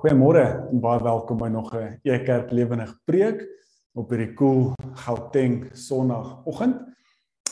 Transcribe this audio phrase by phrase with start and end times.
[0.00, 0.40] Goeiemôre
[0.72, 3.42] en baie welkom by nog 'n Ekerk Lewendig Preek
[3.92, 6.88] op hierdie koel cool Gauteng Sondagoggend.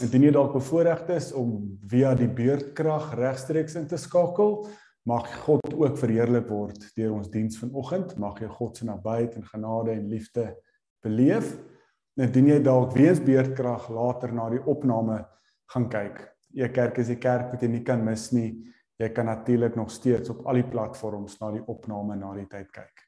[0.01, 4.67] Indien jy dalk bevoorreg is om via die beurtkrag regstreeks in te skakel,
[5.05, 8.17] mag God ook verheerlik word deur ons diens vanoggend.
[8.17, 10.57] Mag jy God se nabyheid en genade en liefde
[11.03, 11.53] beleef.
[12.17, 15.27] Indien jy dalk weens beurtkrag later na die opname
[15.67, 16.25] gaan kyk.
[16.55, 18.65] Ekerk is die kerk wat jy nie kan mis nie.
[18.99, 22.71] Jy kan natuurlik nog steeds op al die platforms na die opname na die tyd
[22.75, 23.05] kyk.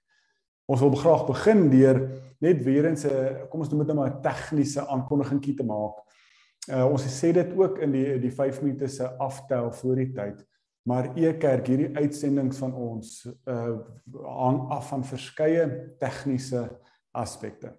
[0.71, 1.99] Ons wil graag begin deur
[2.39, 5.99] net weer eens 'n kom ons noem dit nou maar 'n tegniese aankondigingkie te maak.
[6.71, 10.47] Uh, ons sê dit ook in die die 5 minute se aftel voor die tyd.
[10.87, 13.79] Maar Ekerk hierdie uitsendings van ons uh
[14.23, 16.69] hang af van verskeie tegniese
[17.13, 17.75] aspekte.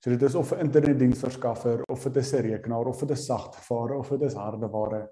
[0.00, 3.98] So dit is of 'n internetdiensverskaffer of dit is 'n rekenaar of dit is sagteware
[3.98, 5.10] of dit is hardeware.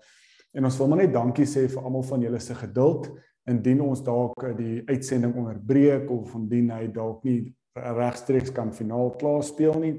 [0.55, 3.11] En ons wil maar net dankie sê vir almal van julle se geduld
[3.51, 9.43] indien ons dalk die uitsending onderbreek of indien hy dalk nie regstreeks kan finaal klaar
[9.45, 9.95] speel nie.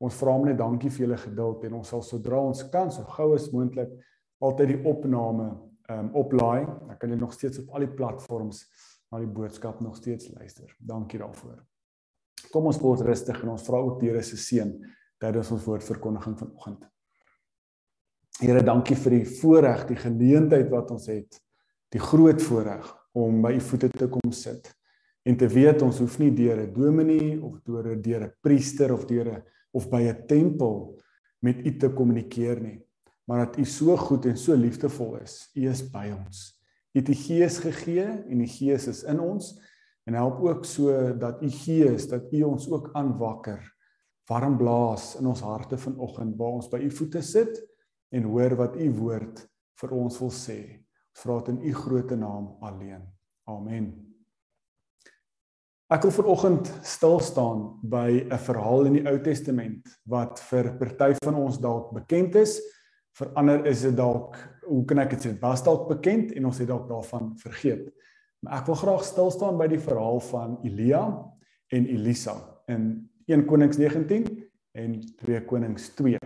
[0.00, 3.04] Ons vra hom net dankie vir julle geduld en ons sal sodra ons kan so
[3.16, 3.92] gou as moontlik
[4.40, 5.50] altyd die opname
[5.90, 6.64] ehm um, oplaai.
[6.64, 8.64] Dan kan jy nog steeds op al die platforms
[9.12, 10.70] na die boodskap nog steeds luister.
[10.78, 11.58] Dankie daarvoor.
[12.50, 14.72] Kom ons word rustig en ons vra ook die Here se seën
[15.20, 16.86] tydens ons woordverkondiging vanoggend.
[18.40, 21.36] Here, dankie vir die voorreg, die geleentheid wat ons het.
[21.92, 24.70] Die groot voorreg om by u voete te kom sit
[25.28, 28.94] en te weet ons hoef nie deur 'n dominee of deur 'n deur 'n priester
[28.94, 29.42] of deur 'n
[29.76, 30.96] of by 'n tempel
[31.42, 32.80] met u te kommunikeer nie,
[33.26, 35.50] maar dat u so goed en so liefdevol is.
[35.54, 36.56] U is by ons.
[36.94, 39.60] U het die Gees gegee en die Gees is in ons
[40.06, 43.60] en help ook so dat u Gees dat u ons ook aanwakker.
[44.26, 47.69] Warm blaas in ons harte vanoggend waar ons by u voete sit
[48.10, 49.42] en hoor wat u woord
[49.80, 50.60] vir ons wil sê.
[51.10, 53.02] Ons vra dit in u groote naam alleen.
[53.50, 53.90] Amen.
[55.90, 61.16] Ek wil vanoggend stil staan by 'n verhaal in die Ou Testament wat vir party
[61.24, 62.60] van ons dalk bekend is.
[63.18, 64.36] Vir ander is dit dalk,
[64.68, 67.90] hoe kan ek dit sê, was dalk bekend en ons het dalk daarvan vergeet.
[68.40, 71.02] Maar ek wil graag stil staan by die verhaal van Elia
[71.72, 72.36] en Elisa
[72.68, 74.24] in 1 Konings 19
[74.72, 76.18] en 2 Konings 2.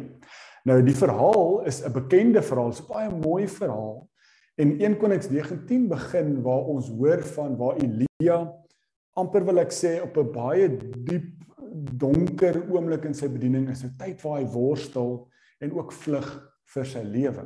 [0.65, 4.09] Nou die verhaal is 'n bekende verhaal, so baie mooi verhaal.
[4.57, 8.55] En 1 Konings 19 begin waar ons hoor van waar Elia
[9.13, 10.69] amper wil ek sê op 'n baie
[11.05, 11.45] diep
[11.93, 15.29] donker oomblik in sy bediening is, 'n tyd waar hy worstel
[15.61, 17.45] en ook vlug vir sy lewe.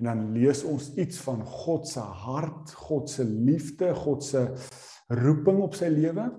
[0.00, 4.48] En dan lees ons iets van God se hart, God se liefde, God se
[5.08, 6.30] roeping op sy lewe.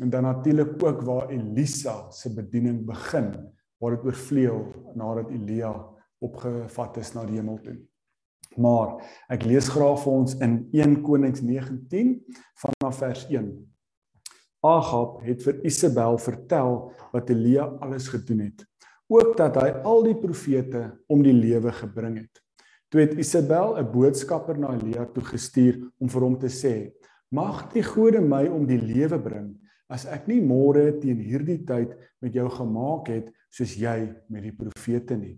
[0.00, 3.53] En dan natuurlik ook waar Elisa se bediening begin
[3.84, 4.62] waar dit oorvleuel
[4.96, 5.74] nadat Elia
[6.24, 7.76] opgevat is na die hemel toe.
[8.56, 8.94] Maar
[9.34, 12.14] ek lees graag vir ons in 1 Konings 19
[12.62, 13.50] vanaf vers 1.
[14.64, 16.78] Ahab het vir Isabel vertel
[17.12, 18.64] wat Elia alles gedoen het,
[19.12, 22.40] ook dat hy al die profete om die lewe gebring het.
[22.88, 26.94] Toe het Isabel 'n boodskapper na Elia toe gestuur om vir hom te sê:
[27.28, 29.58] "Mag die gode my om die lewe bring
[29.88, 33.98] as ek nie môre teen hierdie tyd met jou gemaak het soos jy
[34.32, 35.36] met die profete nie.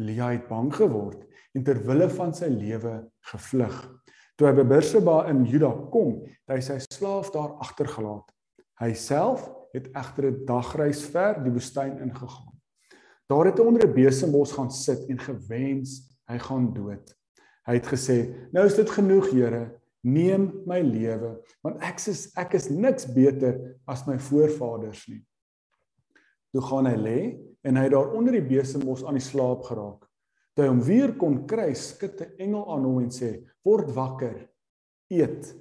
[0.00, 1.22] Elia het bang geword
[1.54, 2.94] en ter wille van sy lewe
[3.30, 3.76] gevlug.
[4.36, 8.32] Toe hy by Berseba in Juda kom, het hy sy slaaf daar agtergelaat.
[8.80, 9.44] Hy self
[9.76, 12.52] het egter 'n dagreis ver die woestyn ingegaan.
[13.28, 17.14] Daar het hy onder 'n besembos gaan sit en gewens hy gaan dood.
[17.66, 22.56] Hy het gesê: "Nou is dit genoeg, Here, neem my lewe want ek is ek
[22.58, 25.22] is niks beter as my voorvaders nie.
[26.52, 27.18] Toe gaan hy lê
[27.62, 30.06] en hy daar onder die besembos aan die slaap geraak.
[30.52, 34.48] Toe hy hom weer kon kry, skud 'n engel aan hom en sê: "Word wakker,
[35.10, 35.54] eet."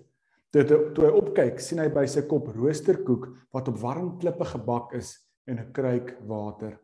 [0.52, 4.94] Toe toe hy opkyk, sien hy by sy kop roosterkoek wat op warm klippe gebak
[4.94, 5.16] is
[5.48, 6.80] en 'n kruik water.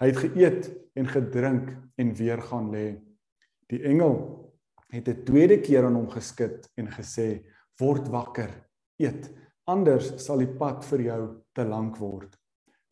[0.00, 0.62] Hy het geëet
[0.96, 2.98] en gedrink en weer gaan lê.
[3.70, 4.50] Die engel
[4.90, 7.44] het 'n tweede keer aan hom geskit en gesê:
[7.78, 8.50] "Word wakker,
[8.98, 9.30] eet,
[9.66, 12.41] anders sal die pad vir jou te lank word."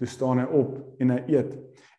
[0.00, 1.52] Toe staan hy op en hy eet.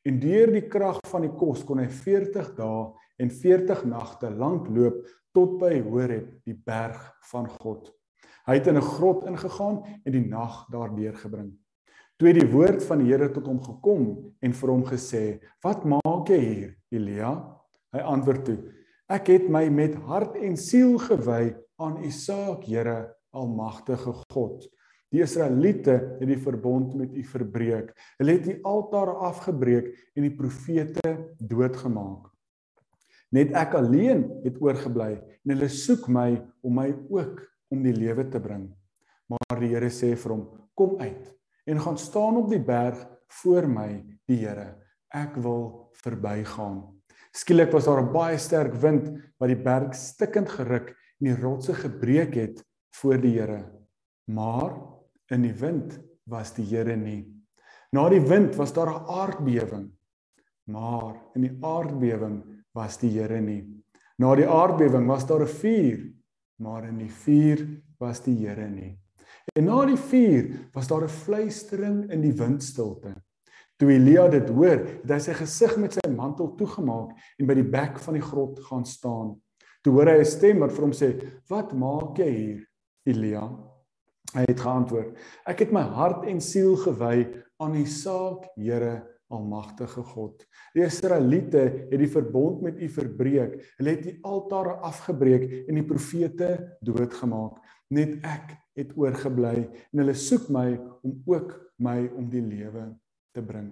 [0.09, 2.87] En deur die krag van die kos kon hy 40 dae
[3.21, 5.03] en 40 nagte lank loop
[5.35, 6.97] tot by Horeb, die berg
[7.29, 7.91] van God.
[8.49, 11.53] Hy het in 'n grot ingegaan en die nag daar deurgebring.
[12.17, 15.85] Toe het die woord van die Here tot hom gekom en vir hom gesê: "Wat
[15.85, 17.31] maak jy hier, Elia?"
[17.93, 18.57] Hy antwoord toe:
[19.09, 24.67] Ek het my met hart en siel gewy aan U saak, Here, almagtige God.
[25.11, 27.91] Die Israeliete het die verbond met U verbreek.
[28.21, 32.29] Hulle het die altaar afgebreek en die profete doodgemaak.
[33.35, 36.29] Net ek alleen het oorgebly en hulle soek my
[36.63, 37.41] om my ook
[37.71, 38.69] om die lewe te bring.
[39.31, 41.27] Maar die Here sê vir hom: "Kom uit
[41.67, 42.99] en gaan staan op die berg
[43.41, 44.75] voor my, die Here.
[45.11, 46.83] Ek wil verbygaan."
[47.31, 51.73] Skielik was daar 'n baie sterk wind wat die berg stikkend geruk en die rotse
[51.73, 52.63] gebreek het
[52.95, 53.71] voor die Here.
[54.27, 55.00] Maar
[55.31, 55.99] in die wind
[56.29, 57.25] was die Here nie.
[57.91, 59.91] Na die wind was daar 'n aardbewing.
[60.67, 62.43] Maar in die aardbewing
[62.73, 63.83] was die Here nie.
[64.17, 66.13] Na die aardbewing was daar 'n vuur,
[66.59, 68.99] maar in die vuur was die Here nie.
[69.55, 73.15] En na die vuur was daar 'n fluistering in die windstilte.
[73.77, 77.69] Toe Elia dit hoor, het hy sy gesig met sy mantel toegemaak en by die
[77.69, 79.41] bek van die grot gaan staan.
[79.81, 81.09] Toe hoor hy 'n stem wat vir hom sê:
[81.49, 82.67] "Wat maak jy hier,
[83.05, 83.70] Elia?"
[84.31, 87.27] Hy het geantwoord: "Ek het my hart en siel gewy
[87.59, 90.43] aan die saak, Here Almagtige God.
[90.75, 93.55] Die Israeliete het die verbond met U verbreek.
[93.79, 96.49] Hulle het die altare afgebreek en die profete
[96.83, 97.61] doodgemaak.
[97.95, 100.67] Net ek het oorgebly en hulle soek my
[101.03, 102.89] om ook my om die lewe
[103.35, 103.71] te bring.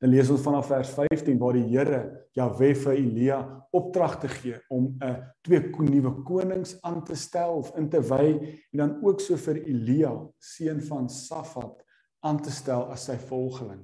[0.00, 2.00] Dan lees ons vanaf vers 15 waar die Here
[2.36, 3.38] Jahwe vir Elia
[3.70, 8.00] opdrag te gee om 'n uh, twee nuwe konings aan te stel of in te
[8.00, 8.38] wy
[8.72, 11.84] en dan ook so vir Elia seun van Safat
[12.20, 13.80] aan te stel as sy volgeling.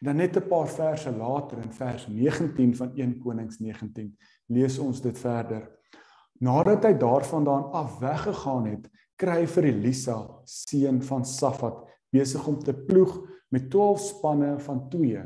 [0.00, 4.16] En dan net 'n paar verse later in vers 19 van 1 Konings 19
[4.46, 5.70] lees ons dit verder.
[6.38, 12.58] Nadat hy daarvandaan af weggegaan het, kry hy vir Elisa seun van Safat besig om
[12.58, 13.14] te ploeg
[13.54, 15.24] met 12 spanne van 2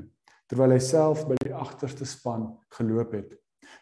[0.49, 2.49] terwyl hy self by die agterste span
[2.79, 3.35] geloop het.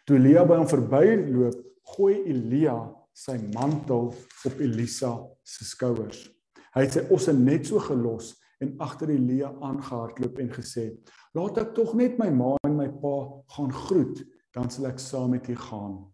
[0.07, 1.61] Toe Elia by hom verbyloop,
[1.95, 2.75] gooi Elia
[3.17, 4.11] sy mantel
[4.45, 5.13] op Elisa
[5.47, 6.27] se skouers.
[6.75, 10.91] Hy het sy osse net so gelos en agter Elia aangehardloop en gesê:
[11.33, 13.15] "Laat ek tog net my ma en my pa
[13.55, 14.21] gaan groet,
[14.53, 16.05] dan sal ek saam met u gaan."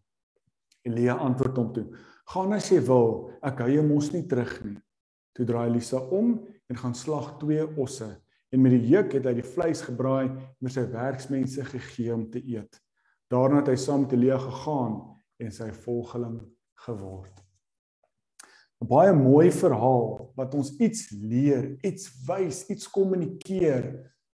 [0.86, 1.88] Elia antwoord hom toe:
[2.31, 4.79] "Gaan as jy wil, ek hou jou mos nie terug nie."
[5.33, 8.09] Toe draai Elisa om en gaan slag twee osse
[8.53, 12.25] en met die juk het hy die vleis gebraai en vir sy werksmense gegee om
[12.33, 12.77] te eet.
[13.29, 14.97] Daarna het hy saam met Elia gegaan
[15.41, 16.39] en sy volgeling
[16.85, 17.33] geword.
[18.81, 23.93] 'n Baie mooi verhaal wat ons iets leer, iets wys, iets kommunikeer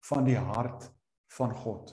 [0.08, 0.88] van die hart
[1.36, 1.92] van God.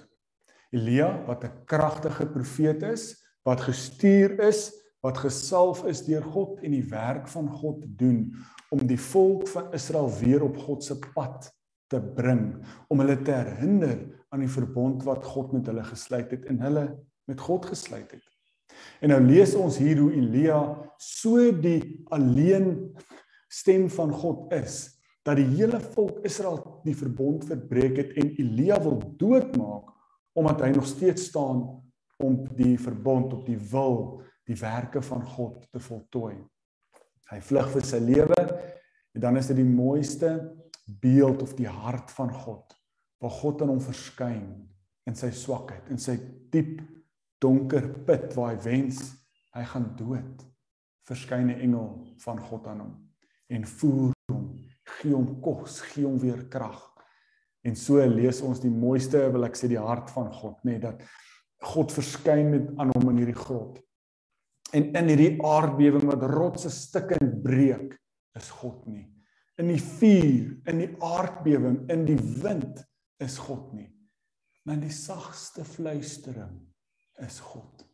[0.71, 4.71] Elia wat 'n kragtige profeet is, wat gestuur is,
[5.05, 8.31] wat gesalf is deur God en die werk van God doen
[8.73, 11.51] om die volk van Israel weer op God se pad
[11.93, 12.55] te bring
[12.89, 13.99] om hulle te herinner
[14.33, 16.87] aan die verbond wat God met hulle gesluit het en hulle
[17.29, 18.25] met God gesluit het.
[19.05, 20.59] En nou lees ons hier hoe Elia
[21.01, 22.95] so die alleen
[23.53, 28.81] stem van God is dat die hele volk Israel die verbond verbreek het en Elia
[28.81, 29.93] wil doodmaak
[30.35, 31.61] omdat hy nog steeds staan
[32.23, 36.35] om die verbond op die wil die werke van God te voltooi.
[37.31, 38.41] Hy vlug vir sy lewe
[39.15, 40.35] en dan is dit die mooiste
[40.85, 42.75] beeld of die hart van God
[43.23, 44.49] waar God aan hom verskyn
[45.09, 46.17] in sy swakheid in sy
[46.53, 46.81] diep
[47.41, 49.01] donker put waar hy wens
[49.55, 50.43] hy gaan dood
[51.09, 51.89] verskyn 'n engel
[52.21, 52.93] van God aan hom
[53.49, 54.45] en voer hom
[54.97, 56.81] gee hom kos gee hom weer krag
[57.65, 60.79] en so lees ons die mooiste wil ek sê die hart van God nê nee,
[60.79, 61.01] dat
[61.65, 63.81] God verskyn met aan hom in hierdie grot
[64.73, 67.93] en in hierdie aardbewing wat rotse stukkend breek
[68.35, 69.05] is God nie
[69.61, 72.81] in die vuur, in die aardbewing, in die wind
[73.23, 73.87] is God nie.
[74.67, 76.57] Maar die sagste fluistering
[77.23, 77.85] is God.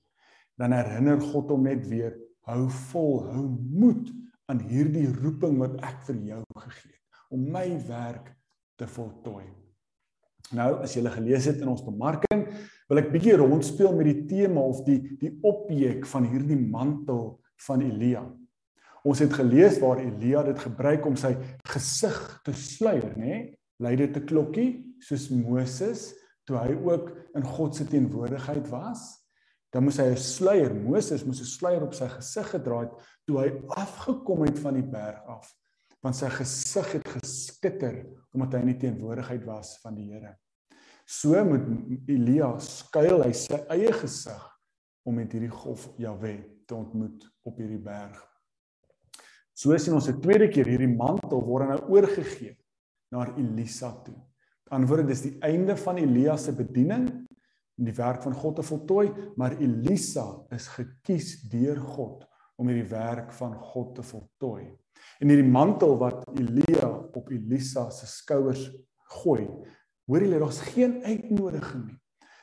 [0.57, 2.15] Dan herinner God hom net weer,
[2.49, 4.09] hou vol, hou moed
[4.49, 6.99] aan hierdie roeping wat ek vir jou gegee het
[7.31, 8.33] om my werk
[8.75, 9.45] te voltooi.
[10.57, 12.41] Nou, as jy gelees het in ons bemarking,
[12.91, 17.83] wil ek bietjie rondspeel met die tema of die die objek van hierdie mantel van
[17.86, 18.25] Elia.
[19.07, 21.31] Ons het gelees waar Elia dit gebruik om sy
[21.71, 23.55] gesig te sluier, nê?
[23.79, 26.12] Lei dit 'n klokkie soos Moses
[26.45, 29.24] toe hy ook in God se teenwoordigheid was.
[29.71, 32.91] Dan moes hy 'n sluier, Moses moes 'n sluier op sy gesig gedra het
[33.25, 35.55] toe hy afgekom het van die berg af,
[36.03, 40.36] want sy gesig het geskitter omdat hy in die teenwoordigheid was van die Here.
[41.05, 41.67] So moet
[42.10, 44.48] Elia skuil hy sy eie gesig
[45.05, 46.36] om met hierdie God Jahwe
[46.67, 48.20] te ontmoet op hierdie berg.
[49.53, 52.58] So sien ons 'n tweede keer hierdie mantel word nou oorgegee
[53.12, 54.15] na Elisa toe.
[54.72, 57.08] Antwoorde dis die einde van Elia se bediening
[57.77, 62.25] en die werk van God te voltooi, maar Elisa is gekies deur God
[62.58, 64.70] om hierdie werk van God te voltooi.
[65.20, 68.70] En hierdie mantel wat Elia op Elisa se skouers
[69.22, 69.48] gooi,
[70.08, 71.98] hoor julle daar's geen uitnodiging nie.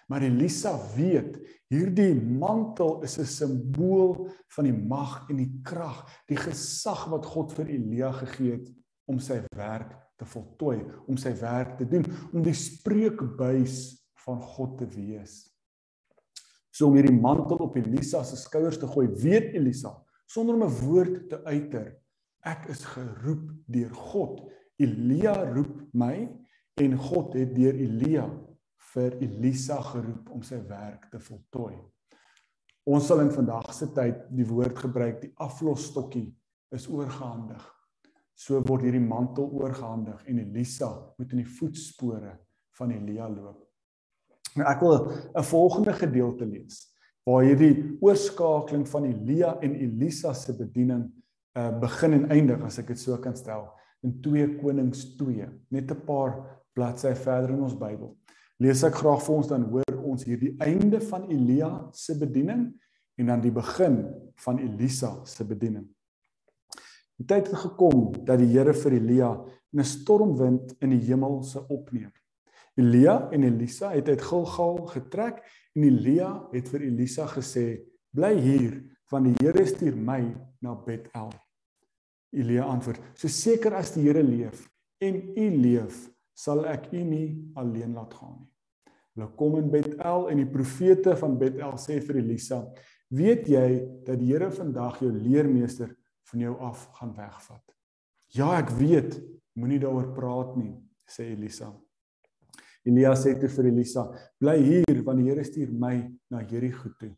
[0.08, 1.36] Maar Elisa weet,
[1.68, 7.52] hierdie mantel is 'n simbool van die mag en die krag, die gesag wat God
[7.52, 8.70] vir Elia gegee het
[9.06, 14.78] om sy werk te voltooi, om sy werk te doen, om die spreekbuis van God
[14.78, 15.54] te wees.
[16.70, 19.92] So om hierdie mantel op Elisa se skouers te gooi, weet Elisa
[20.26, 21.96] sonder om 'n woord te uiter,
[22.44, 24.50] ek is geroep deur God.
[24.78, 26.28] Elia roep my
[26.80, 28.26] en God het deur Elia
[28.92, 31.76] vir Elisa geroep om sy werk te voltooi.
[32.88, 36.28] Ons sal in vandag se tyd die woord gebruik die aflosstokkie
[36.74, 37.62] is oorgehandig.
[38.38, 42.36] So word hierdie mantel oorgehandig en Elisa moet in die voetspore
[42.78, 43.64] van Elia loop.
[44.56, 44.94] Nou ek wil
[45.36, 46.86] 'n volgende gedeelte lees
[47.26, 51.10] waar hierdie oorskakeling van Elia en Elisa se bediening
[51.58, 53.68] uh, begin en eindig as ek dit so kan stel
[54.06, 58.14] in 2 Konings 2, net 'n paar bladsye verder in ons Bybel
[58.62, 62.66] lees ek graag vir ons dan hoor ons hier die einde van Elia se bediening
[63.18, 64.02] en dan die begin
[64.44, 65.86] van Elisa se bediening.
[67.18, 69.30] Die tyd het gekom dat die Here vir Elia
[69.74, 72.12] 'n stormwind in die hemel se opneem.
[72.76, 75.42] Elia en Elisa het uit Gilgal getrek
[75.74, 77.82] en Elia het vir Elisa gesê:
[78.14, 81.30] "Bly hier, want die Here stuur my na Bethel."
[82.32, 86.08] Elia antwoord: "So seker as die Here leef en u leef,
[86.38, 87.28] sal ek u nie
[87.58, 88.50] alleen laat gaan nie.
[89.18, 92.60] Hulle kom in Bethel en die profete van Bethel sê vir Elisa:
[93.10, 93.68] "Weet jy
[94.06, 95.96] dat die Here vandag jou leermeester
[96.30, 97.74] van jou af gaan wegvat?"
[98.28, 99.20] "Ja, ek weet.
[99.58, 100.76] Moenie daaroor praat nie,"
[101.08, 101.74] sê Elisa.
[102.84, 104.06] Elia sê toe vir Elisa:
[104.38, 107.16] "Bly hier want die Here stuur my na Jerigo toe."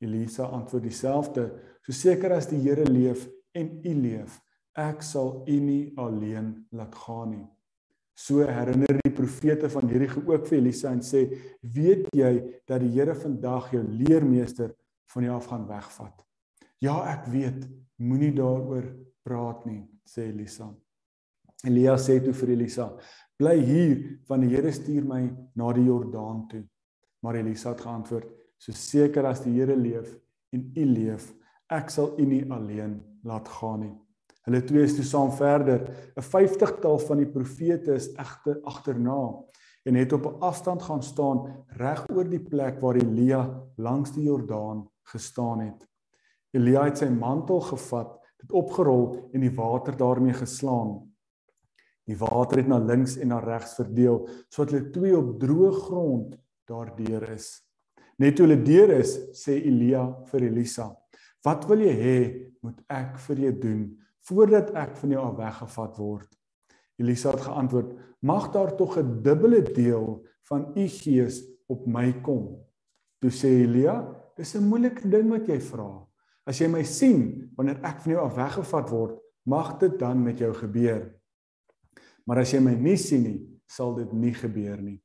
[0.00, 1.50] Elisa antwoord dieselfde:
[1.82, 4.40] "So seker as die Here leef en u leef,
[4.76, 7.48] ek sal u nie alleen laat gaan nie."
[8.14, 11.26] So herinner die profete van Jerigo ook vir Elisa en sê:
[11.62, 14.74] "Weet jy dat die Here vandag jou leermeester
[15.12, 16.26] van jou af gaan wegvat?"
[16.78, 17.68] "Ja, ek weet.
[17.96, 18.84] Moenie daaroor
[19.22, 20.74] praat nie," sê Elisa.
[21.64, 22.96] Elia sê toe vir Elisa:
[23.38, 26.64] "Bly hier, want die Here stuur my na die Jordaan toe."
[27.22, 30.18] Maar Elisa het geantwoord: "So seker as die Here leef
[30.52, 31.34] en u leef,
[31.68, 33.96] ek sal u nie alleen laat gaan nie."
[34.50, 35.84] Hulle twee is toe saam verder.
[36.18, 39.38] 'n 50-tal van die profete is egter agterna
[39.86, 44.24] en het op 'n afstand gaan staan reg oor die plek waar Elia langs die
[44.24, 45.86] Jordaan gestaan het.
[46.50, 50.98] Elia het sy mantel gevat, dit opgerol en die water daarmee geslaan.
[52.04, 56.36] Die water het na links en na regs verdeel sodat hulle twee op droë grond
[56.66, 57.62] daardeur is.
[58.18, 60.96] Net toe hulle deur is, sê Elia vir Elisa:
[61.44, 65.96] "Wat wil jy hê moet ek vir jou doen voordat ek van jou af weggevat
[66.00, 66.30] word.
[67.00, 72.64] Elisa het geantwoord: "Mag daar tog 'n dubbele deel van u gees op my kom."
[73.18, 76.06] Toe sê Elia: "Dis 'n moeilike ding wat jy vra.
[76.44, 80.38] As jy my sien wanneer ek van jou af weggevat word, mag dit dan met
[80.38, 81.14] jou gebeur.
[82.24, 85.02] Maar as jy my nie sien nie, sal dit nie gebeur nie."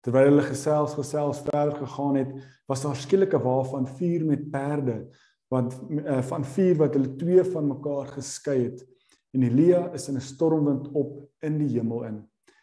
[0.00, 2.28] Terwyl hulle gesels gesels verder gegaan het,
[2.68, 5.08] was daar skielik 'n wa van vuur met perde
[5.54, 8.82] want uh, van vier wat hulle twee van mekaar geskei het
[9.34, 12.22] en Elia is in 'n stormwind op in die hemel in.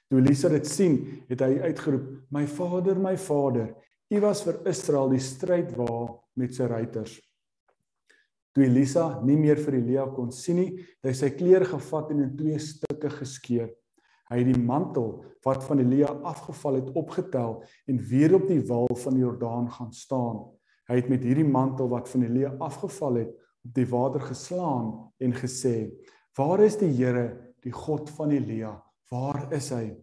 [0.10, 3.76] Toe Elisa dit sien, het hy uitgeroep: "My Vader, my Vader,
[4.12, 7.20] U was vir Israel die stryd waar met sy ruiters."
[8.52, 12.20] Toe Elisa nie meer vir Elia kon sien nie, het hy sy klere gevat en
[12.20, 13.70] in twee stukke geskeur.
[14.32, 18.88] Hy het die mantel wat van Elia afgeval het opgetel en weer op die wal
[18.96, 20.52] van die Jordaan gaan staan.
[20.92, 23.30] Hy het met hierdie mantel wat van Elia afgeval het
[23.64, 24.90] op die water geslaan
[25.24, 25.88] en gesê:
[26.36, 28.74] "Waar is die Here, die God van Elia?
[29.10, 29.96] Waar is hy?"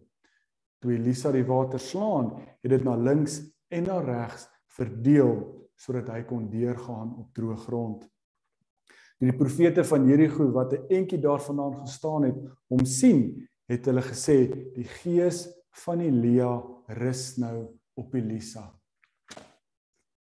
[0.81, 2.31] Toe Elisa die water slaan,
[2.63, 3.37] het dit na links
[3.69, 5.35] en na regs verdeel
[5.77, 8.09] sodat hy kon deurgaan op droë grond.
[9.19, 12.35] Die profete van Jerigo wat 'n entjie daarvandaan gestaan het,
[12.67, 15.49] hom sien, het hulle gesê: "Die gees
[15.85, 18.78] van Elia rus nou op Elisa."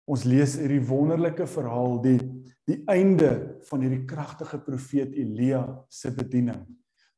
[0.10, 2.20] Ons lees hierdie wonderlike verhaal die
[2.64, 6.62] die einde van hierdie kragtige profeet Elia se bediening.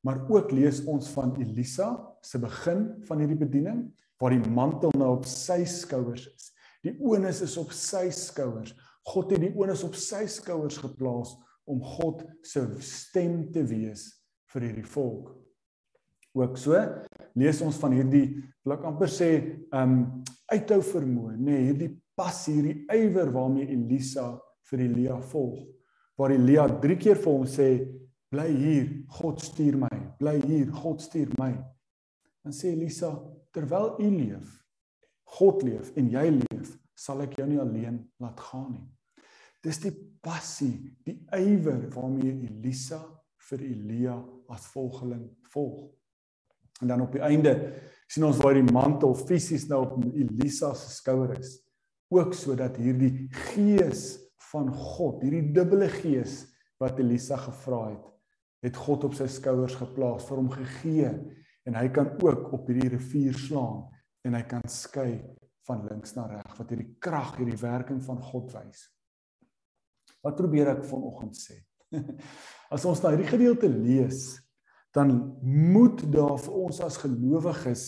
[0.06, 1.92] Maar ook lees ons van Elisa
[2.26, 3.84] se begin van hierdie bediening
[4.22, 6.52] waar die mantel nou op sy skouers is.
[6.86, 8.74] Die onus is op sy skouers.
[9.06, 11.34] God het die onus op sy skouers geplaas
[11.70, 14.08] om God se stem te wees
[14.54, 15.34] vir hierdie volk.
[16.36, 16.78] Ook so
[17.38, 18.28] lees ons van hierdie
[18.66, 19.30] ek amper sê
[19.74, 20.00] um
[20.52, 24.34] uithou vermoë, nê, nee, hierdie pas hierdie ywer waarmee Elisa
[24.70, 25.66] vir Elia volg.
[26.18, 27.70] Waar Elia 3 keer vir hom sê,
[28.32, 28.86] bly hier,
[29.18, 29.96] God stuur my.
[30.20, 31.52] Bly hier, God stuur my.
[32.46, 33.12] Dan sê Elisa,
[33.56, 34.62] terwyl u leef,
[35.36, 38.86] God leef en jy leef, sal ek jou nie alleen laat gaan nie.
[39.66, 39.92] Dis die
[40.24, 43.02] passie, die ywer waarmee Elisa
[43.50, 44.16] vir Elia
[44.54, 45.90] as volgeling volg.
[46.82, 47.56] En dan op die einde
[48.08, 51.56] sien ons waar die mantel fisies nou op Elisa se skouer is.
[52.14, 54.16] Ook sodat hierdie gees
[54.52, 56.44] van God, hierdie dubbele gees
[56.82, 58.06] wat Elisa gevra het,
[58.66, 61.12] het God op sy skouers geplaas vir hom gegee
[61.66, 63.86] en hy kan ook op hierdie rivier slaan
[64.26, 65.18] en hy kan skei
[65.66, 68.86] van links na reg wat hierdie krag, hierdie werking van God wys.
[70.26, 71.60] Wat probeer ek vanoggend sê?
[72.74, 74.36] As ons na hierdie gedeelte lees,
[74.96, 77.82] dan moet daar vir ons as gelowiges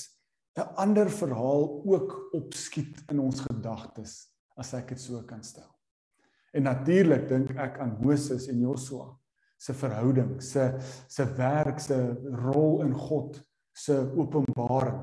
[0.57, 5.69] 'n ander verhaal ook opskiet in ons gedagtes as ek dit so kan stel.
[6.53, 9.11] En natuurlik dink ek aan Moses en Joshua
[9.57, 11.97] se verhouding, se se werk, se
[12.31, 13.37] rol in God
[13.73, 15.01] se openbaring.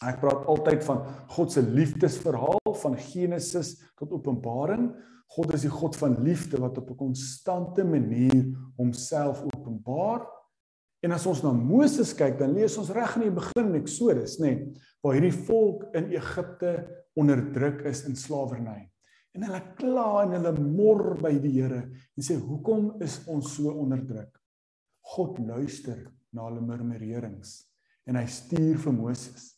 [0.00, 4.88] Ek praat altyd van God se liefdesverhaal van Genesis tot Openbaring.
[5.36, 10.24] God is die God van liefde wat op 'n konstante manier homself openbaar.
[11.02, 14.36] En as ons na Moses kyk, dan lees ons reg in die begin in Eksodus,
[14.40, 16.74] nê, nee, waar hierdie volk in Egipte
[17.16, 18.82] onderdruk is in slawerny.
[19.36, 23.70] En hulle kla en hulle mor by die Here en sê, "Hoekom is ons so
[23.70, 24.36] onderdruk?"
[25.14, 27.64] God luister na hulle murmurerings
[28.06, 29.54] en hy stuur vir Moses.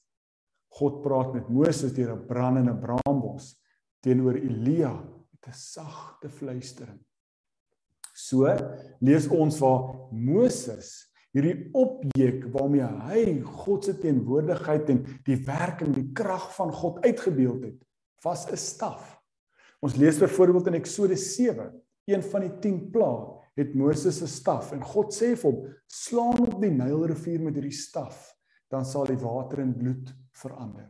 [0.78, 3.56] God praat met Moses deur 'n brandende braambos
[4.02, 7.00] teenoor Elia met 'n sagte fluistering.
[8.14, 8.46] So
[9.00, 13.22] lees ons waar Moses hierdie objek waarmee hy
[13.64, 17.78] God se teenwoordigheid en die werk en die krag van God uitgebeeld het,
[18.24, 19.18] was 'n staf.
[19.80, 21.72] Ons lees byvoorbeeld in Eksodus 7,
[22.04, 26.40] een van die 10 plaae, het Moses se staf en God sê vir hom: "Slaan
[26.40, 28.32] op die Nylrivier met hierdie staf."
[28.72, 30.88] dan sal die water in bloed verander.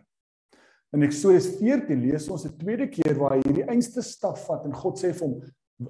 [0.94, 4.74] In Eksodus 14 lees ons 'n tweede keer waar hy hierdie einste staf vat en
[4.74, 5.42] God sê vir hom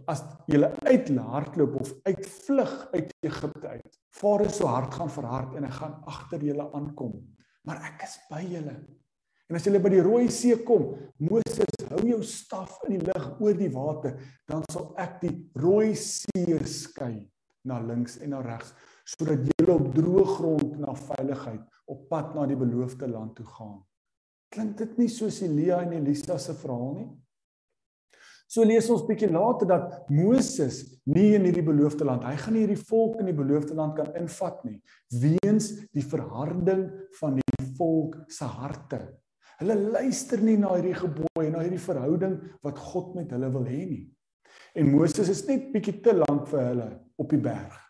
[0.09, 3.99] as jy uithardloop of uitvlug uit Egipte uit.
[4.12, 7.14] Farao se hart gaan verhard en hy gaan agter julle aankom.
[7.64, 8.76] Maar ek is by julle.
[9.49, 13.26] En as julle by die Rooi See kom, Moses, hou jou staf in die lug
[13.43, 14.17] oor die water,
[14.49, 17.17] dan sal ek die Rooi See skei
[17.69, 18.73] na links en na regs
[19.08, 23.80] sodat jy op droë grond na veiligheid op pad na die beloofde land toe gaan.
[24.52, 27.08] Klink dit nie soos Elia en Elisa se verhaal nie?
[28.52, 32.67] So lees ons bietjie later dat Moses nie in hierdie beloofde land, hy gaan nie
[32.67, 34.76] hierdie volk in die beloofde land kan invat nie,
[35.23, 36.82] weens die verharding
[37.17, 39.00] van die volk se harte.
[39.62, 42.36] Hulle luister nie na hierdie gebooie en na hierdie verhouding
[42.67, 44.04] wat God met hulle wil hê nie.
[44.76, 46.91] En Moses is net bietjie te lank vir hulle
[47.25, 47.80] op die berg.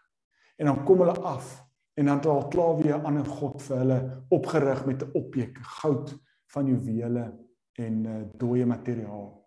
[0.62, 1.57] En dan kom hulle af
[1.98, 5.59] en dan het al klaar weer 'n ander god vir hulle opgerig met 'n objek
[5.83, 6.14] goud
[6.55, 7.33] van juwele
[7.79, 9.41] en uh, dooie materiaal.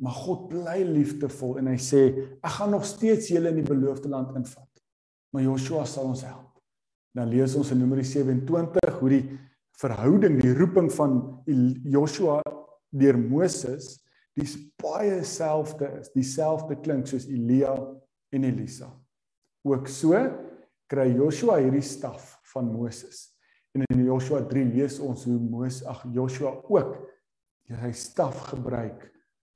[0.00, 2.02] Maar God bly liefdevol en hy sê
[2.40, 4.68] ek gaan nog steeds julle in die beloofde land invat.
[5.30, 6.56] Maar Joshua sal ons help.
[7.14, 9.24] Dan lees ons in Numeri 27 hoe die
[9.80, 11.18] verhouding, die roeping van
[11.90, 12.40] Joshua
[12.90, 13.98] deur Moses
[14.38, 17.74] dis baie selfde is, dieselfde klink soos Elia
[18.32, 18.88] en Elisa.
[19.66, 20.16] Ook so
[20.90, 23.28] kry Joshua hierdie staf van Moses.
[23.76, 26.96] En in Joshua 3 lees ons hoe Moses, ag Joshua ook
[27.70, 29.04] hy staf gebruik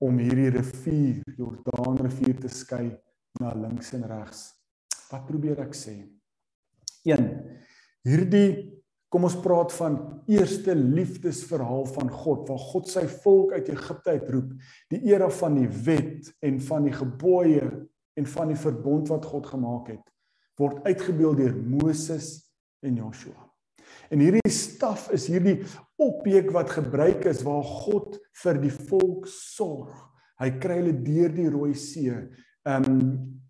[0.03, 2.89] om hierdie rivier, Jordaan rivier te skei
[3.41, 4.47] na links en regs.
[5.11, 5.95] Wat probeer ek sê?
[7.05, 7.29] 1.
[8.05, 8.49] Hierdie
[9.13, 9.99] kom ons praat van
[10.31, 14.51] eerste liefdesverhaal van God waar God sy volk uit Egipte uitroep,
[14.91, 17.69] die era van die wet en van die gebooie
[18.19, 20.11] en van die verbond wat God gemaak het
[20.59, 22.37] word uitgebeeld deur Moses
[22.83, 23.44] en Joshua.
[24.13, 25.61] En hierdie staf is hierdie
[26.01, 29.95] objek wat gebruik is waar God vir die volk sorg.
[30.43, 32.13] Hy kry hulle deur die Rooi See.
[32.67, 33.41] Um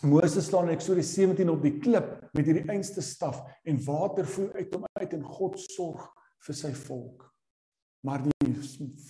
[0.00, 4.62] Moses staan in Eksodus 17 op die klip met hierdie einste staf en water vloei
[4.62, 6.06] uit hom uit en God sorg
[6.46, 7.26] vir sy volk.
[8.08, 8.54] Maar die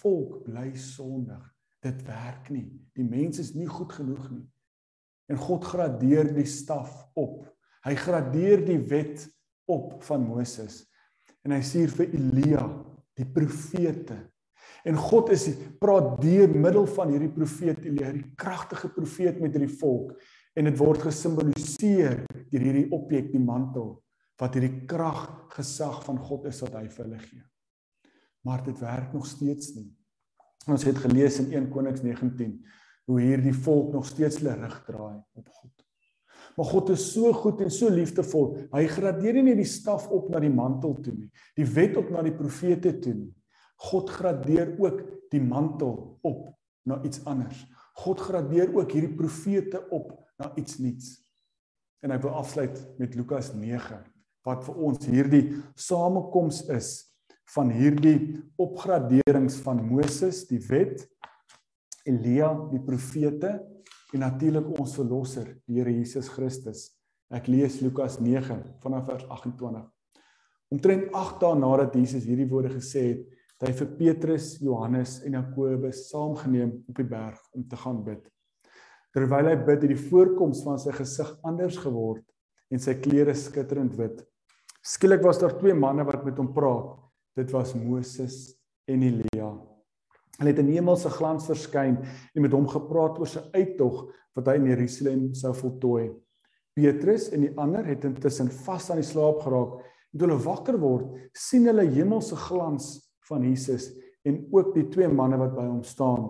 [0.01, 1.45] volk bly sondig
[1.85, 2.67] dit werk nie.
[2.99, 4.47] Die mens is nie goed genoeg nie.
[5.31, 7.47] En God gradeer die staf op.
[7.87, 9.29] Hy gradeer die wet
[9.71, 10.83] op van Moses.
[11.47, 12.67] En hy stuur vir Elia,
[13.17, 14.19] die profete.
[14.85, 15.47] En God is
[15.81, 20.15] praat deur middel van hierdie profeet Elia, die kragtige profeet met hierdie volk
[20.59, 23.99] en dit word gesimboliseer deur hierdie objek die mantel
[24.41, 27.43] wat hierdie krag gesag van God is wat hy vir hulle gee.
[28.49, 29.91] Maar dit werk nog steeds nie.
[30.71, 32.57] Ons het gelees in 1 Konings 19
[33.11, 35.90] hoe hierdie volk nog steeds hulle rug draai op God.
[36.57, 38.55] Maar God is so goed en so liefdevol.
[38.73, 42.25] Hy gradeer nie die staf op na die mantel toe nie, die wet op na
[42.27, 43.33] die profete toe nie.
[43.91, 46.49] God gradeer ook die mantel op
[46.89, 47.63] na iets anders.
[48.01, 51.15] God gradeer ook hierdie profete op na iets nuuts.
[52.01, 54.01] En ek wil afsluit met Lukas 9
[54.49, 55.43] wat vir ons hierdie
[55.77, 56.95] samekoms is
[57.53, 61.03] van hierdie opgraderings van Moses, die wet,
[62.09, 63.59] Elia, die profete
[64.15, 66.89] en natuurlik ons verlosser, die Here Jesus Christus.
[67.31, 69.85] Ek lees Lukas 9 vanaf vers 28.
[70.71, 73.23] Omtrent 8 dae nadat Jesus hierdie woorde gesê het,
[73.61, 78.23] het hy vir Petrus, Johannes en Jakobus saamgeneem op die berg om te gaan bid.
[79.15, 82.25] Terwyl hy bid, het die voorkoms van sy gesig anders geword
[82.71, 84.23] en sy klere skitterend wit.
[84.81, 86.95] Skielik was daar twee manne wat met hom praat.
[87.37, 88.47] Dit was Moses
[88.89, 89.30] en Elia.
[90.41, 94.07] Hulle het in hemelse glans verskyn en met hom gepraat oor sy uittog
[94.39, 96.07] wat hy in Jerusalem sou voltooi.
[96.73, 99.83] Petrus en die ander het intussen vas aan die slaap geraak.
[100.11, 102.95] En toe hulle wakker word, sien hulle hemelse glans
[103.29, 103.91] van Jesus
[104.25, 106.25] en ook die twee manne wat by hom staan.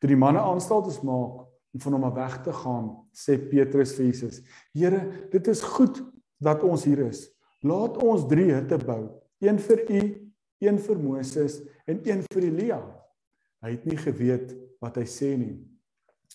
[0.00, 4.08] Toe die manne aanstaltes maak om van hom af weg te gaan, sê Petrus vir
[4.08, 4.40] Jesus:
[4.72, 6.00] "Here, dit is goed
[6.40, 7.28] dat ons hier is.
[7.60, 9.08] Laat ons 3 hutte bou,
[9.40, 10.02] een vir u,
[10.64, 13.03] een vir Moses en een vir Elia."
[13.64, 14.50] Hy het nie geweet
[14.84, 15.54] wat hy sê nie.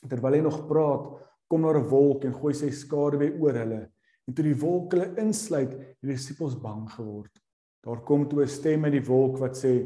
[0.10, 1.12] Terwyl hy nog praat,
[1.50, 3.82] kom daar 'n wolk en gooi sy skaduwee oor hulle.
[4.28, 7.32] En toe die wolk hulle insluit, het die disippels bang geword.
[7.86, 9.86] Daar kom toe 'n stem uit die wolk wat sê: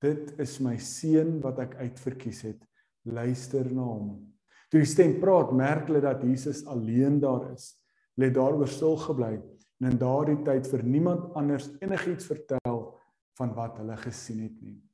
[0.00, 2.60] "Dit is my seun wat ek uitverkies het.
[3.04, 4.28] Luister na hom."
[4.70, 7.74] Toe die stem praat, merk hulle dat Jesus alleen daar is.
[8.16, 9.40] Hulle het daaroor stil gebly
[9.80, 12.98] en in daardie tyd vir niemand anders enigiets vertel
[13.38, 14.91] van wat hulle gesien het nie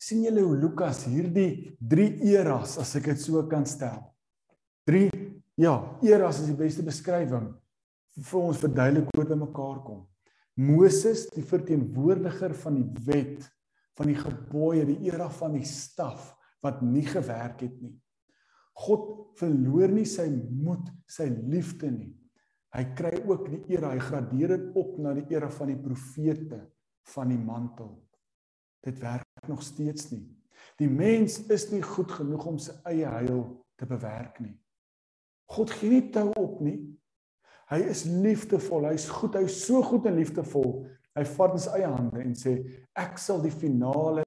[0.00, 4.00] sien julle hoe Lukas hierdie drie eras as ek dit so kan stel.
[4.88, 5.10] Drie
[5.60, 7.50] ja, eras is die beste beskrywing
[8.16, 10.04] vir ons verduidelik hoe dit bymekaar kom.
[10.60, 13.44] Moses, die verteenwoordiger van die wet,
[13.96, 16.32] van die gebooie, die era van die staf
[16.64, 17.94] wat nie gewerk het nie.
[18.80, 22.12] God verloor nie sy moed, sy liefde nie.
[22.74, 26.60] Hy kry ook die era, hy gradeer dit op na die era van die profete
[27.14, 27.96] van die mantel.
[28.84, 30.24] Dit werk nog steeds nie.
[30.80, 33.44] Die mens is nie goed genoeg om sy eie heil
[33.80, 34.54] te bewerk nie.
[35.50, 36.78] God gee nie tou op nie.
[37.70, 40.86] Hy is liefdevol, hy's goed, hy's so goed en liefdevol.
[41.14, 42.56] Hy vat in sy eie hande en sê
[42.98, 44.24] ek sal die finale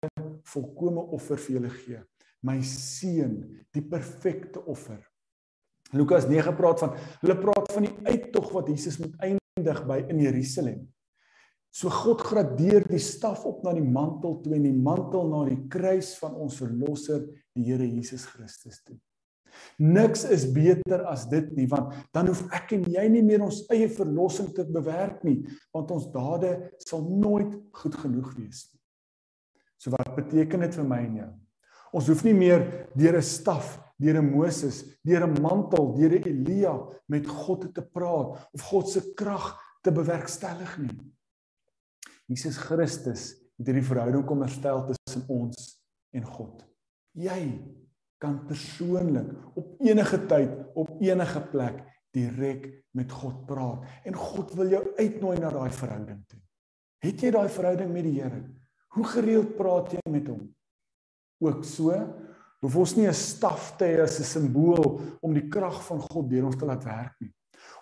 [0.54, 2.02] volkomme offer vir julle gee.
[2.44, 3.40] My seun,
[3.74, 5.00] die perfekte offer.
[5.94, 10.20] Lukas 9 praat van hulle praat van die uittog wat Jesus moet eindig by in
[10.24, 10.82] Jerusalem.
[11.74, 15.58] So God gradeer die staf op na die mantel toe en die mantel na die
[15.74, 17.24] kruis van ons verlosser,
[17.58, 19.00] die Here Jesus Christus toe.
[19.82, 23.64] Niks is beter as dit nie, want dan hoef ek en jy nie meer ons
[23.74, 25.40] eie verlossing te bewerk nie,
[25.74, 26.52] want ons dade
[26.86, 28.82] sal nooit goed genoeg wees nie.
[29.82, 31.32] So wat beteken dit vir my en jou?
[31.94, 32.62] Ons hoef nie meer
[32.98, 36.74] deur 'n staf, deur 'n Moses, deur 'n mantel, deur 'n Elia
[37.10, 41.14] met God te praat of God se krag te bewerkstellig nie.
[42.32, 45.66] Jesus Christus het hierdie verhouding kom herstel tussen ons
[46.16, 46.64] en God.
[47.14, 47.42] Jy
[48.24, 51.84] kan persoonlik op enige tyd, op enige plek
[52.16, 56.40] direk met God praat en God wil jou uitnooi na daai verhouding toe.
[57.04, 58.44] Het jy daai verhouding met die Here?
[58.94, 60.46] Hoe gereeld praat jy met hom?
[61.44, 61.98] Ook so
[62.64, 66.30] hoef ons nie 'n staf te hê as 'n simbool om die krag van God
[66.30, 67.34] deur ons te laat werk nie.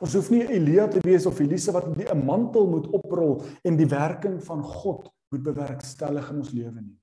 [0.01, 3.77] Ons hoef nie Elia te wees of Elise wat die 'n mantel moet oprol en
[3.77, 6.97] die werking van God moet bewerkstellig in ons lewe nie.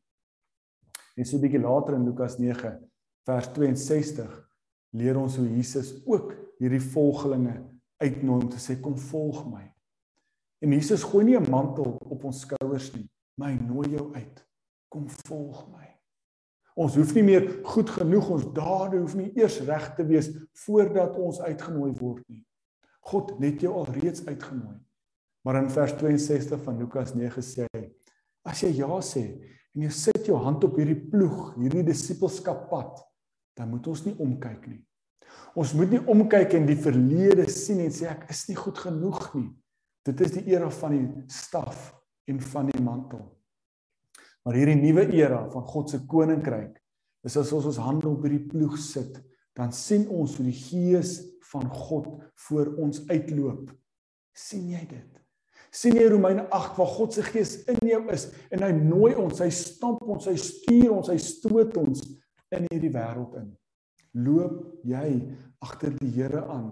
[1.17, 2.91] En so 'n bietjie later in Lukas 9
[3.25, 4.49] vers 62
[4.91, 7.63] leer ons hoe Jesus ook hierdie volgelinge
[8.03, 9.73] uitnooi om te sê kom volg my.
[10.61, 14.47] En Jesus gooi nie 'n mantel op ons skouers nie, maar hy nooi jou uit.
[14.89, 15.87] Kom volg my.
[16.75, 21.17] Ons hoef nie meer goed genoeg ons dade hoef nie eers reg te wees voordat
[21.17, 22.48] ons uitgenooi word nie.
[23.09, 24.77] God het jou al reeds uitgenooi.
[25.47, 27.87] Maar in vers 62 van Lukas 9 sê hy:
[28.45, 29.25] As jy ja sê
[29.75, 32.99] en jy sit jou hand op hierdie ploeg, hierdie disippelskap pad,
[33.57, 34.83] dan moet ons nie omkyk nie.
[35.59, 39.23] Ons moet nie omkyk en die verlede sien en sê ek is nie goed genoeg
[39.37, 39.49] nie.
[40.07, 41.91] Dit is die era van die staf
[42.29, 43.25] en van die mantel.
[44.45, 46.79] Maar hierdie nuwe era van God se koninkryk
[47.27, 49.19] is as ons ons hande op hierdie ploeg sit,
[49.59, 51.19] dan sien ons hoe die gees
[51.51, 52.07] van God
[52.47, 53.75] voor ons uitloop.
[54.39, 55.19] sien jy dit?
[55.75, 59.41] sien jy Romeine 8 waar God se gees in jou is en hy nooi ons,
[59.43, 62.05] hy stamp ons, hy stuur ons, hy stoot ons
[62.55, 63.51] in hierdie wêreld in.
[64.25, 65.09] Loop jy
[65.65, 66.71] agter die Here aan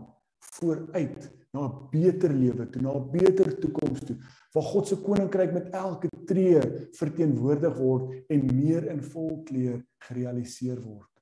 [0.57, 4.16] vooruit na 'n beter lewe toe, na 'n beter toekoms toe,
[4.55, 6.61] waar God se koninkryk met elke tree
[6.92, 11.12] verteenwoordig word en meer in volkleur gerealiseer word.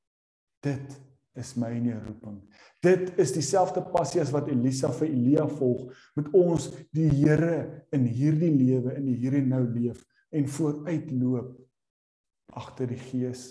[0.62, 1.00] Dit
[1.38, 2.38] is my en jou roeping.
[2.84, 8.06] Dit is dieselfde passie as wat Elisa vir Elia volg met ons die Here in
[8.06, 11.54] hierdie lewe in die hier en nou leef en vooruitloop
[12.54, 13.48] agter die gees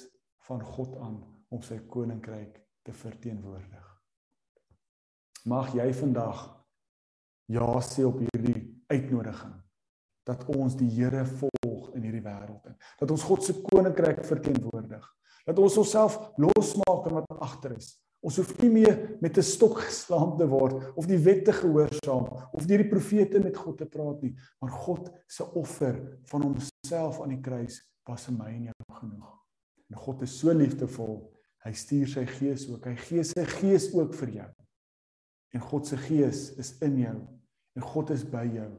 [0.47, 1.19] van God aan
[1.53, 3.89] om sy koninkryk te verteenwoordig.
[5.47, 6.45] Mag jy vandag
[7.51, 9.57] ja sê op hierdie uitnodiging
[10.23, 12.77] dat ons die Here volg in hierdie wêreld in.
[12.99, 15.03] Dat ons God se koninkryk verteenwoordig
[15.43, 17.93] dat ons onsself losmaak van wat agter is.
[18.23, 22.65] Ons hoef nie meer met 'n stok geslaan te word of die wette gehoorsaam of
[22.65, 27.35] deur die profete met God te praat nie, maar God se offer van homself aan
[27.35, 29.39] die kruis was vir my en jou genoeg.
[29.89, 31.19] En God is so liefdevol,
[31.65, 32.85] hy stuur sy gees ook.
[32.85, 34.49] Hy gee sy gees ook vir jou.
[35.53, 37.19] En God se gees is in jou
[37.75, 38.71] en God is by jou.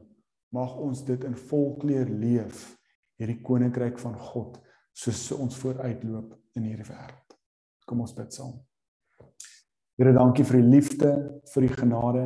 [0.55, 2.75] Mag ons dit in volkleur leef,
[3.19, 4.59] hierdie koninkryk van God,
[4.95, 7.35] soos ons vooruitloop in hierdie wêreld.
[7.85, 8.55] Kom ons bid saam.
[9.99, 11.11] Here, dankie vir die liefde,
[11.53, 12.25] vir die genade,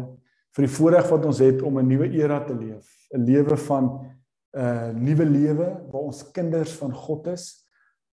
[0.55, 3.85] vir die voorreg wat ons het om 'n nuwe era te leef, 'n lewe van
[3.85, 7.65] 'n uh, nuwe lewe waar ons kinders van God is,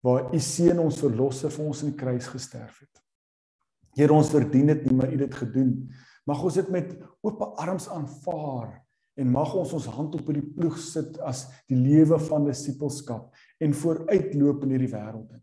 [0.03, 3.01] waar U seun ons verlosser vir ons in die kruis gesterf het.
[3.95, 5.89] Here, ons verdien dit nie, maar U het dit gedoen.
[6.25, 8.81] Mag ons dit met oop arms aanvaar
[9.15, 13.73] en mag ons ons hand op die ploeg sit as die lewe van disippelskap en
[13.73, 15.41] vooruitloop in hierdie wêreld in.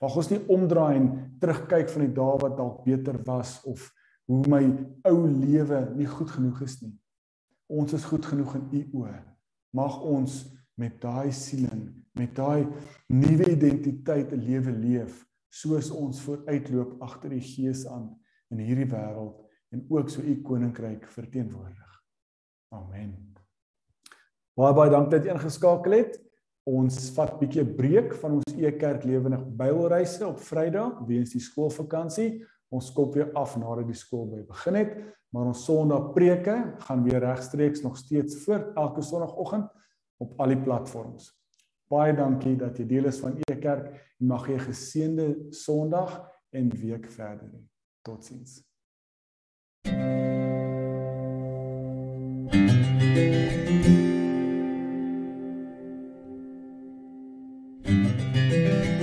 [0.00, 1.08] Mag ons nie omdraai en
[1.40, 3.86] terugkyk van die dae wat dalk beter was of
[4.28, 4.62] hoe my
[5.08, 6.94] ou lewe nie goed genoeg is nie.
[7.68, 9.18] Ons is goed genoeg in U oë.
[9.76, 10.42] Mag ons
[10.80, 11.86] met daai siening,
[12.18, 12.66] met daai
[13.08, 18.10] nuwe identiteit 'n lewe leef soos ons vooruitloop agter die Gees aan
[18.50, 22.02] in hierdie wêreld en ook so U koninkryk verteenwoordig.
[22.74, 23.34] Amen.
[24.54, 26.23] Baie baie dankie dat jy ingeskakel het.
[26.64, 31.40] Ons vat 'n bietjie 'n breek van ons e-kerk lewendig Bybelreise op Vrydag weens die
[31.40, 32.44] skoolvakansie.
[32.70, 34.96] Ons skop weer af nadat die skool by begin het,
[35.30, 39.68] maar ons Sondag preke gaan weer regstreeks nog steeds voort elke Sondagoggend
[40.18, 41.32] op al die platforms.
[41.88, 47.10] Baie dankie dat jy deel is van e-kerk mag jy 'n geseënde Sondag en week
[47.10, 47.60] verder hê.
[48.02, 48.64] Totsiens.
[49.84, 50.43] thank you